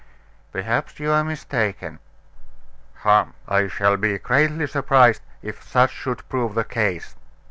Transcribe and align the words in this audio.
"Perhaps 0.51 0.99
you 0.99 1.11
are 1.11 1.23
mistaken." 1.23 1.99
"Hum! 3.03 3.35
I 3.47 3.67
shall 3.67 3.97
be 3.97 4.17
greatly 4.17 4.65
surprised 4.65 5.21
if 5.43 5.61
such 5.61 5.91
should 5.91 6.27
prove 6.27 6.55
the 6.55 6.63
case. 6.63 7.15